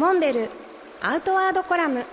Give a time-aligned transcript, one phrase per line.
[0.00, 0.48] モンベル
[1.02, 2.06] アウトワードコラム。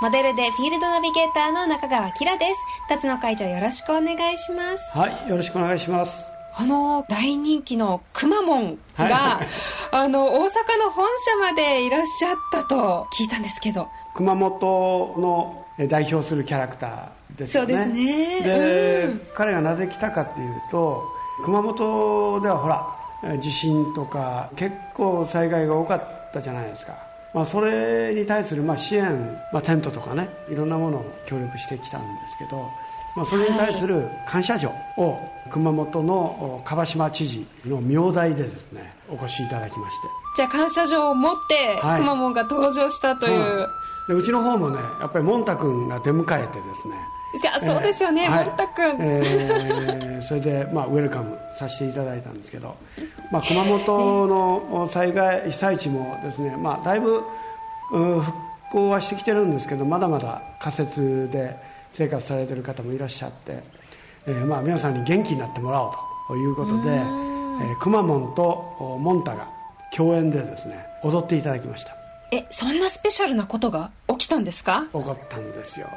[0.00, 2.60] モデルでフィールドナビゲーターの中川きらです。
[2.88, 4.96] 辰野会長よろしくお願いします。
[4.96, 6.24] はいよろしくお願いします。
[6.56, 9.48] あの大人気のくまモンが、はい、
[9.92, 13.86] あの大阪の本社までいらっしゃったと聞いたんですけど。
[14.14, 17.76] 熊本の代表するキャラクターですよね。
[17.76, 18.40] そうですね。
[18.40, 21.04] で、うん、彼がなぜ来たかっていうと
[21.44, 22.99] 熊本ではほら
[23.40, 26.94] 地震とか結構災害が多かったじゃないですか、
[27.34, 32.68] まあ、それに対するまあ支援、まあ、テントとかねいろんなものを協力してきたんですけど、
[33.16, 35.18] まあ、それに対する感謝状を
[35.50, 40.08] 熊本の蒲島知事の名代でですねお越しいただきまして。
[40.36, 43.68] じゃあ感謝状を持ってくまモンが登場したという、はい
[44.10, 46.94] でうちの方もねやっぱりモンタ君が出迎えてですね。
[47.40, 52.76] いやそうですよね、えー、モンタ君、えー、それで、まあ、ウェルカムさせていただいたんですけど、
[53.32, 57.24] まあ、熊本の災害被災地もですね、まあ、だいぶ
[57.90, 58.22] 復
[58.70, 61.56] 興はしてきてるんですけどまだまだ仮設で
[61.94, 63.60] 生活されてる方もいらっしゃって、
[64.28, 65.92] えーまあ、皆さんに元気になってもらおう
[66.28, 69.48] ということで、えー、くまモンとモンタが
[69.96, 71.96] 共演でですね踊っていただきました。
[72.30, 74.82] えそんなスペシャルなことが起きたんですか？
[74.92, 75.88] 起こったんですよ。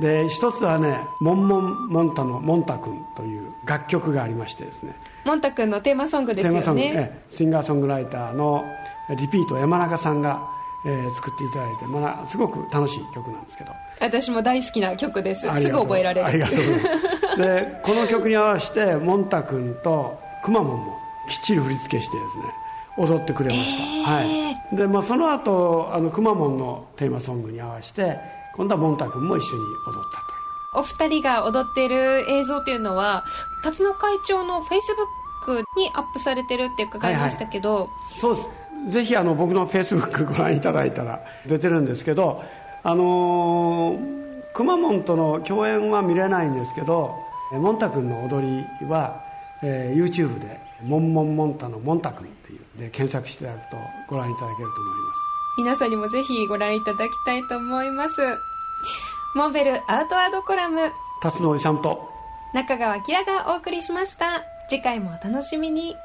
[0.00, 3.31] で一つはね「モンモンモンタのモンタ君」という
[3.66, 4.94] 楽曲がありましてですね。
[5.24, 6.60] モンタ君のテーマソングですよね。
[6.60, 8.64] テーマソング、えシンガーソングライターの
[9.10, 10.40] リピート山中さんが、
[10.84, 13.72] えー、作っていただいて、まあ、すごく楽しい曲なんですけど。
[14.00, 15.48] 私も大好きな曲です。
[15.60, 16.26] すぐ覚えられる。
[16.26, 17.36] ありがとうございます。
[17.36, 22.44] で この曲に合わせてモンタ君とくまモンもきっちり振り付けしてですね
[22.98, 24.76] 踊ってくれました、えー、はい。
[24.76, 28.18] で、まあ、その後あのくまモンのテーマソングに合わせて
[28.54, 30.31] 今度はモンタ君も一緒に踊ったと
[30.74, 33.24] お二人が踊っている映像というのは
[33.62, 38.48] 辰野会長のフェイスブックにアップされてるって伺いましたけど、はいはい、そうです。
[38.88, 42.42] ぜひあの僕のフェイスブックご覧いただいたら出てるんですけど
[42.82, 47.14] あのー、くまモンとの共演は見れないんですけど
[47.52, 49.22] モンタ君の踊りは、
[49.62, 53.76] えー、YouTube で「モンモンモンタのモンタ君」っていうで検索していただくと
[54.08, 55.20] ご覧いただけると思います。
[55.58, 58.22] 皆さんにもぜひご覧いただきたいと思います
[59.34, 60.92] モンベルアウトワードコラム。
[61.22, 62.12] 辰野おじさんと。
[62.52, 64.44] 中川きらがお送りしました。
[64.68, 65.96] 次回もお楽しみに